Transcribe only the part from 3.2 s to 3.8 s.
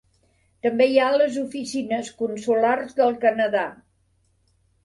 Canadà.